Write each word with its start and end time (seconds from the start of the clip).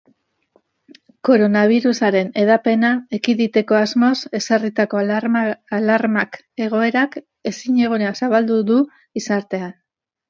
Koronabirusaren 1.27 2.31
hedapena 2.43 2.89
ekiditeko 3.17 3.77
asmoz 3.81 4.15
ezarritako 4.41 5.03
alarmak 5.81 6.41
egoerak 6.69 7.19
ezinegona 7.53 8.15
zabaldu 8.23 8.63
du 8.75 8.83
gizartean. 9.21 9.73